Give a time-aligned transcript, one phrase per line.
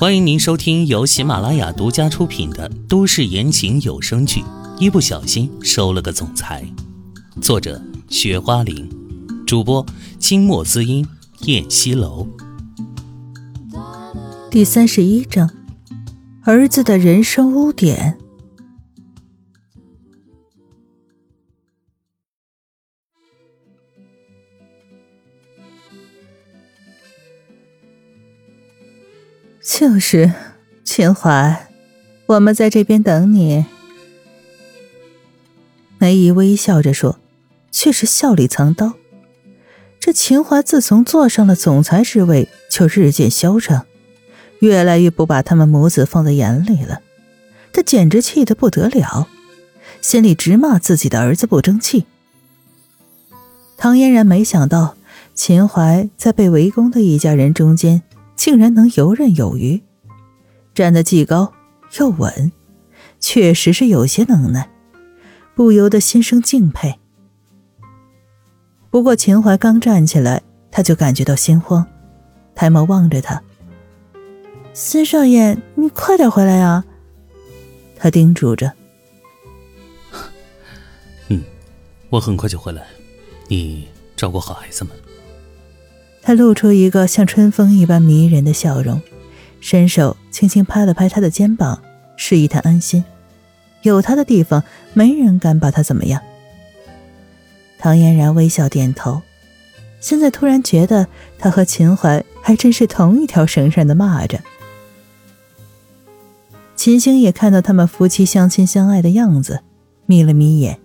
[0.00, 4.40] 欢迎您收听由喜马拉雅独家出品的都市言情有声剧
[4.78, 6.64] 《一不小心收了个总裁》，
[7.42, 8.88] 作者：雪花玲，
[9.44, 9.84] 主播：
[10.20, 11.04] 清墨滋音、
[11.46, 12.28] 燕西楼。
[14.48, 15.50] 第三十一章，
[16.44, 18.16] 儿子的人生污点。
[29.78, 30.32] 就是，
[30.82, 31.68] 秦淮，
[32.26, 33.64] 我们在这边等你。
[35.98, 37.20] 梅姨微笑着说，
[37.70, 38.94] 却是笑里藏刀。
[40.00, 43.86] 这秦淮自从坐上了总裁之位，就日渐嚣张，
[44.58, 47.00] 越来越不把他们母子放在眼里了。
[47.72, 49.28] 他简直气得不得了，
[50.00, 52.04] 心里直骂自己的儿子不争气。
[53.76, 54.96] 唐嫣然没想到，
[55.36, 58.02] 秦淮在被围攻的一家人中间。
[58.38, 59.82] 竟然能游刃有余，
[60.72, 61.52] 站得既高
[61.98, 62.52] 又稳，
[63.18, 64.70] 确实是有些能耐，
[65.56, 67.00] 不由得心生敬佩。
[68.90, 71.84] 不过秦淮刚站起来，他就感觉到心慌，
[72.54, 73.42] 抬眸望着他
[74.72, 76.84] ：“孙少爷，你快点回来呀！”
[77.98, 78.72] 他叮嘱着。
[81.26, 81.42] “嗯，
[82.08, 82.86] 我很快就回来，
[83.48, 84.94] 你照顾好孩子们。”
[86.28, 89.00] 他露出一个像春风一般迷人的笑容，
[89.62, 91.80] 伸手轻轻拍了拍他的肩膀，
[92.18, 93.02] 示意他安心。
[93.80, 94.62] 有他的地方，
[94.92, 96.20] 没人敢把他怎么样。
[97.78, 99.22] 唐嫣然微笑点头，
[100.00, 101.06] 现在突然觉得
[101.38, 104.38] 他和秦淮还真是同一条绳上的蚂蚱。
[106.76, 109.60] 秦星也看到他们夫妻相亲相爱的样子，
[110.04, 110.78] 眯了眯眼，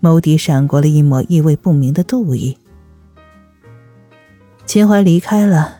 [0.00, 2.56] 眸底闪过了一抹意味不明的妒意。
[4.70, 5.78] 秦淮离开了，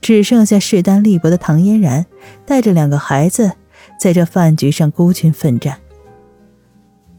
[0.00, 2.06] 只剩下势单力薄的唐嫣然
[2.44, 3.52] 带着两个孩子
[4.00, 5.78] 在这饭局上孤军奋战。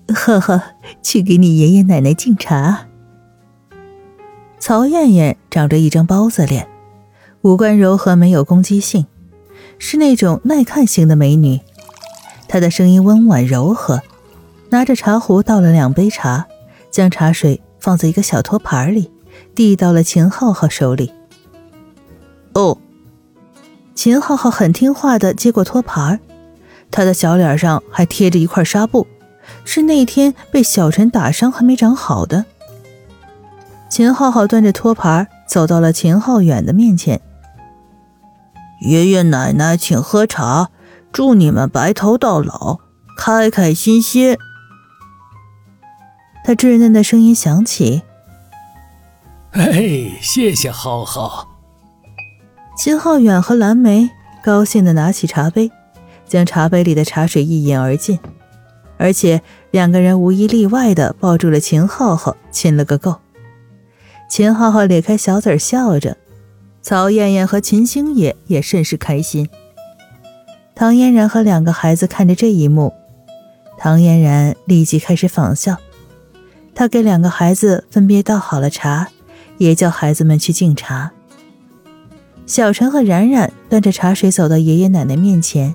[0.09, 0.61] 呵呵，
[1.01, 2.87] 去给你爷爷奶奶敬茶。
[4.59, 6.67] 曹艳艳长着一张包子脸，
[7.43, 9.05] 五官柔和，没有攻击性，
[9.79, 11.61] 是那种耐看型的美女。
[12.49, 14.01] 她的声音温婉柔和，
[14.71, 16.45] 拿着茶壶倒了两杯茶，
[16.91, 19.09] 将茶水放在一个小托盘里。
[19.55, 21.11] 递到了秦浩浩手里。
[22.53, 22.77] 哦，
[23.95, 26.19] 秦浩浩很听话的接过托盘，
[26.91, 29.07] 他的小脸上还贴着一块纱布，
[29.65, 32.45] 是那天被小陈打伤还没长好的。
[33.89, 37.21] 秦浩浩端着托盘走到了秦浩远的面前
[38.81, 40.69] ：“爷爷奶奶，请喝茶，
[41.11, 42.79] 祝你们白头到老，
[43.17, 44.37] 开开心心。”
[46.45, 48.01] 他稚嫩的声音响起。
[49.51, 51.52] 哎，谢谢浩浩。
[52.75, 54.09] 秦浩远和蓝莓
[54.43, 55.71] 高兴的拿起茶杯，
[56.25, 58.19] 将茶杯里的茶水一饮而尽，
[58.97, 59.41] 而且
[59.71, 63.15] 两个人无一例外的抱住了秦浩浩，亲了个够。
[64.27, 66.17] 秦浩浩咧开小嘴笑着，
[66.81, 69.47] 曹艳艳和秦星野也甚是开心。
[70.73, 72.91] 唐嫣然和两个孩子看着这一幕，
[73.77, 75.77] 唐嫣然立即开始仿效，
[76.73, 79.07] 她给两个孩子分别倒好了茶。
[79.59, 81.11] 也叫孩子们去敬茶。
[82.45, 85.73] 小陈和冉冉端着茶水走到爷爷奶奶面前。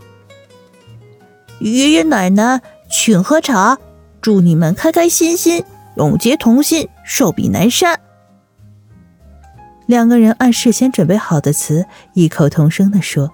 [1.60, 3.78] 爷爷奶奶，请喝茶，
[4.20, 5.64] 祝你们开开心心，
[5.96, 7.98] 永结同心，寿比南山。
[9.86, 13.32] 两个人按事先准备好的词异口同声地说。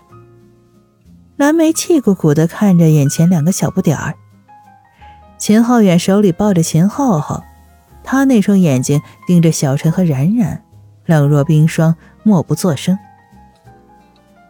[1.37, 4.15] 蓝莓气鼓鼓地看着眼前两个小不点儿。
[5.37, 7.43] 秦浩远手里抱着秦浩浩。
[8.05, 10.63] 他那双眼睛盯着小陈和冉冉，
[11.07, 12.97] 冷若冰霜，默不作声。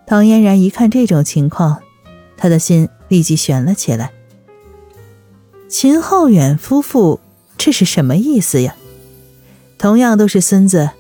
[0.06, 1.82] 唐嫣然一看这种情况，
[2.36, 4.12] 他的心立即悬了起来。
[5.68, 7.20] 秦浩远夫妇
[7.56, 8.76] 这是什么意思呀？
[9.78, 10.90] 同样都是孙子，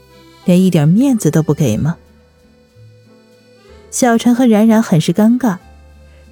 [0.44, 1.96] 连一点面子都不给吗？
[3.90, 5.58] 小陈和冉冉很是尴尬，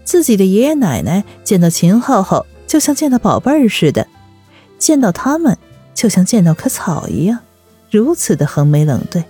[0.04, 4.06] 自己的爷爷奶奶见到秦浩浩就像见到宝贝儿似的，
[4.78, 5.56] 见到他们。
[5.94, 7.38] 就像见到棵草一样，
[7.90, 9.22] 如此的横眉冷对。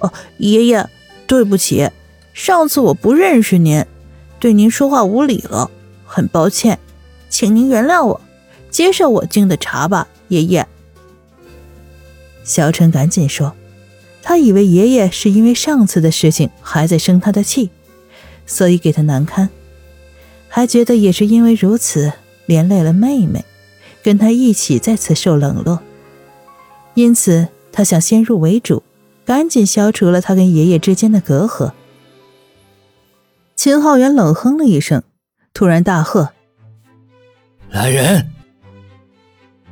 [0.00, 0.90] 哦，爷爷，
[1.32, 1.88] 对不起，
[2.34, 3.86] 上次我不认识您，
[4.38, 5.70] 对您说话无礼了，
[6.04, 6.78] 很抱歉，
[7.30, 8.20] 请您原谅我，
[8.70, 10.68] 接受我敬的茶吧，爷爷。
[12.44, 13.54] 小陈赶紧说，
[14.20, 17.70] 他以为爷爷是因为上次的事情还在生他的气，
[18.44, 19.48] 所以给他难堪，
[20.48, 22.12] 还觉得也是因为如此
[22.44, 23.42] 连累了妹妹。
[24.02, 25.80] 跟他一起再次受冷落，
[26.92, 28.82] 因此他想先入为主，
[29.24, 31.72] 赶紧消除了他跟爷爷之间的隔阂。
[33.54, 35.02] 秦浩元冷哼了一声，
[35.54, 36.30] 突然大喝
[37.70, 38.30] ：“来人！”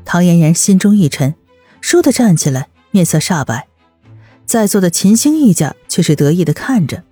[0.05, 1.35] 唐嫣然心中一沉，
[1.82, 3.67] 倏地站起来，面色煞白。
[4.47, 7.03] 在座的秦星一家却是得意的看着。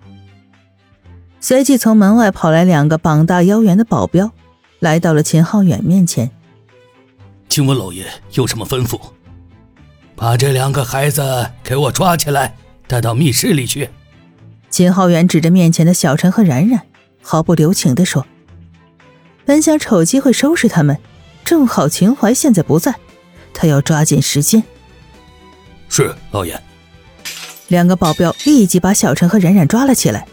[1.39, 4.31] 随即从门外跑来两个膀大腰圆的保镖，
[4.79, 6.31] 来到了秦浩远面前。
[7.47, 8.99] 请问老爷有什么吩咐？
[10.19, 12.53] 把这两个孩子给我抓起来，
[12.87, 13.89] 带到密室里去。
[14.69, 16.81] 秦浩远指着面前的小陈和冉冉，
[17.21, 18.27] 毫不留情地说
[19.45, 20.97] ：“本想瞅机会收拾他们，
[21.45, 22.93] 正好秦淮现在不在，
[23.53, 24.61] 他要抓紧时间。”
[25.87, 26.61] 是老爷。
[27.69, 30.27] 两个保镖立即把小陈和冉冉抓了起来，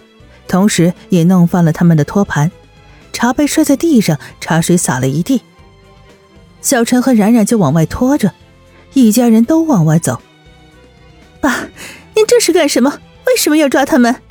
[0.48, 2.50] 同时也弄翻了他们的托盘，
[3.12, 5.42] 茶杯摔在地上，茶水洒了一地。
[6.60, 8.32] 小陈和冉冉就往外拖着，
[8.96, 10.22] 一家人都往外走。
[11.42, 11.68] 爸，
[12.14, 12.98] 您这是干什么？
[13.26, 14.22] 为什么要抓他们？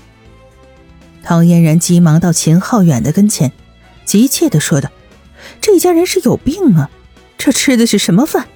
[1.21, 3.51] 唐嫣然急忙到秦浩远的跟前，
[4.05, 4.89] 急切的说道
[5.61, 6.89] ：“这一家人是有病啊，
[7.37, 8.47] 这吃的是什么饭？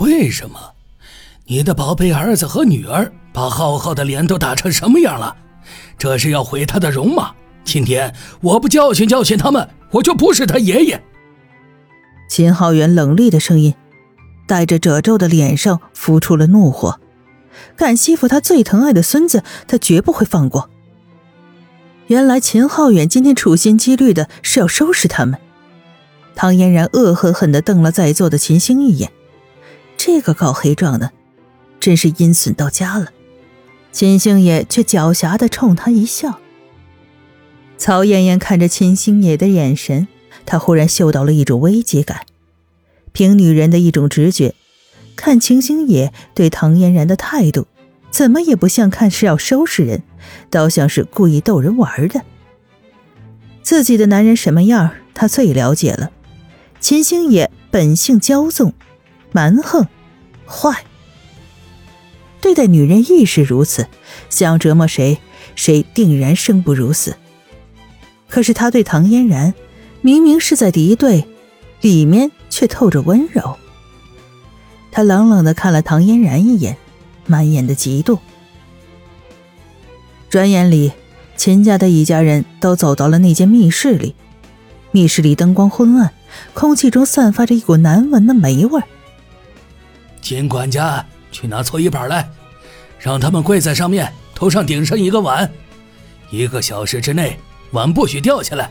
[0.00, 0.72] 为什么？”
[1.46, 5.36] 你的宝贝儿子和女儿把浩浩的脸都打成什么样了？
[5.96, 7.32] 这是要毁他的容吗？
[7.62, 11.00] 今天我不教训教训他们，我就不是他爷爷。
[12.28, 13.72] 秦浩远冷厉的声音，
[14.46, 17.00] 带着褶皱的脸上浮出了怒火。
[17.76, 20.70] 敢欺负他最疼爱的孙子，他绝不会放过。
[22.08, 25.38] 原来秦浩远今天处心积虑的是要收拾他们。
[26.34, 29.10] 唐嫣然恶狠狠地瞪了在座的秦星一眼，
[29.96, 31.12] 这个搞黑状的。
[31.80, 33.08] 真是阴损到家了，
[33.92, 36.40] 秦星野却狡黠的冲他一笑。
[37.76, 40.08] 曹艳艳看着秦星野的眼神，
[40.46, 42.24] 她忽然嗅到了一种危机感。
[43.14, 44.54] 凭女人的一种直觉，
[45.14, 47.68] 看秦星野对唐嫣然的态度，
[48.10, 50.02] 怎么也不像看是要收拾人，
[50.50, 52.22] 倒像是故意逗人玩的。
[53.62, 56.10] 自己的男人什么样，她最了解了。
[56.80, 58.74] 秦星野本性骄纵、
[59.30, 59.86] 蛮横、
[60.44, 60.84] 坏。
[62.40, 63.86] 对待女人亦是如此，
[64.28, 65.18] 想折磨谁，
[65.54, 67.16] 谁定然生不如死。
[68.28, 69.54] 可是他对唐嫣然，
[70.00, 71.24] 明明是在敌对，
[71.80, 73.58] 里面却透着温柔。
[74.92, 76.76] 他冷冷的看了唐嫣然一眼，
[77.26, 78.20] 满眼的嫉妒。
[80.30, 80.92] 转眼里，
[81.36, 84.14] 秦家的一家人都走到了那间密室里。
[84.92, 86.14] 密室里灯光昏暗，
[86.52, 88.80] 空气中散发着一股难闻的霉味。
[90.22, 91.04] 秦管家。
[91.32, 92.30] 去拿搓衣板来，
[92.96, 95.50] 让他们跪在上面，头上顶上一个碗，
[96.30, 97.36] 一个小时之内
[97.72, 98.70] 碗不许掉下来，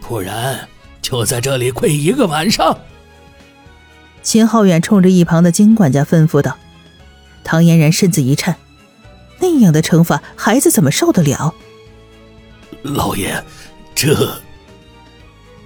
[0.00, 0.66] 不然
[1.02, 2.78] 就在这里跪一个晚上。
[4.24, 6.56] 秦浩远冲着一旁的金管家吩咐道。
[7.44, 8.56] 唐嫣然身子一颤，
[9.38, 11.54] 那样的惩罚，孩子怎么受得了？
[12.82, 13.44] 老爷，
[13.94, 14.40] 这……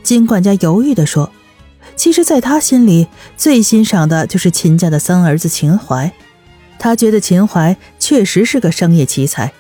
[0.03, 1.31] 金管家犹豫的说。
[1.97, 6.13] 其实，在他心里，最欣赏的就是秦家的三儿子秦淮。
[6.79, 9.53] 他觉得秦淮确实是个商业奇才，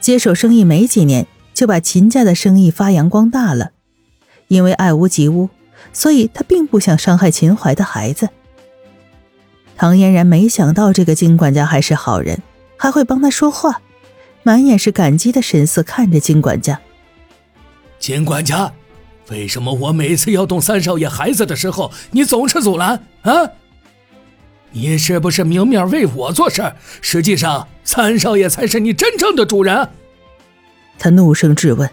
[0.00, 3.70] 接手生意没几年，就把秦家的生意发扬光大了。
[4.48, 5.50] 因为爱屋及乌，
[5.92, 8.28] 所以他并不想伤害秦淮的孩子。
[9.76, 12.42] 唐嫣然没想到这个金管家还是好人，
[12.76, 13.80] 还会帮他说话，
[14.42, 16.80] 满眼是感激的神色看着金管家。
[17.98, 18.72] 金管家。
[19.30, 23.50] 为什么我每次要动三少爷孩子的时候，你总是阻拦啊？
[24.70, 29.90] 你是不是明面为我做事，实际上三少爷才是你真正的主人？
[30.98, 31.90] 他怒声质问。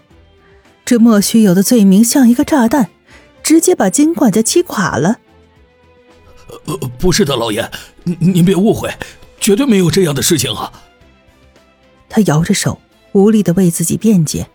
[0.85, 2.89] 这莫须有的罪名像一个炸弹，
[3.45, 5.19] 直接把金管家气垮了。
[6.65, 7.69] 呃，不是的，老爷，
[8.03, 8.91] 您您别误会，
[9.39, 10.73] 绝对没有这样的事情啊。
[12.09, 14.47] 他摇着手，无力的为自己辩解。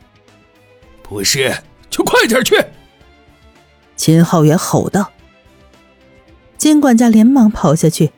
[1.05, 1.55] 不是。
[1.89, 2.57] 就快点去！
[3.97, 5.11] 秦浩元吼道。
[6.59, 8.11] 金管家连忙跑下去，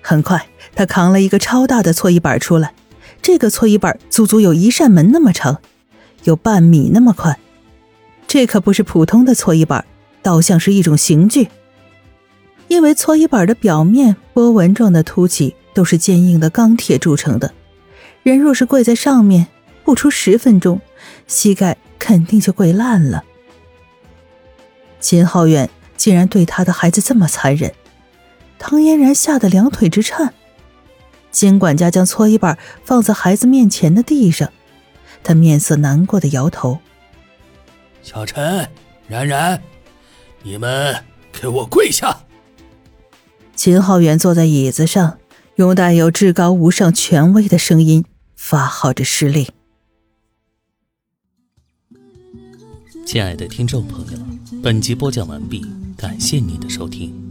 [0.00, 2.74] 很快他扛了一个超大的搓衣板出来。
[3.20, 5.60] 这个搓衣板足足有一扇门那么长，
[6.24, 7.38] 有半米那么宽。
[8.26, 9.86] 这可不是普通的搓衣板，
[10.22, 11.48] 倒像是一种刑具。
[12.68, 17.52] 因为搓衣板的表面波纹状的凸起都是坚硬的钢铁铸成的，
[18.22, 19.46] 人若是跪在上面，
[19.84, 20.80] 不出十分钟，
[21.26, 21.76] 膝盖。
[22.00, 23.24] 肯定就跪烂了。
[25.00, 27.74] 秦浩远竟然对他的孩子这么残忍，
[28.56, 30.32] 唐嫣然吓得两腿直颤。
[31.32, 34.48] 金管家将搓衣板放在孩子面前的地上，
[35.24, 36.78] 他面色难过的摇头
[38.00, 38.66] ：“小陈、
[39.08, 39.60] 冉冉，
[40.42, 42.24] 你们给我跪下！”
[43.54, 45.18] 秦浩远坐在椅子上，
[45.56, 48.04] 用带有至高无上权威的声音
[48.36, 49.46] 发号着施令。
[53.04, 54.18] 亲爱的听众朋友，
[54.62, 55.64] 本集播讲完毕，
[55.96, 57.27] 感谢您的收听。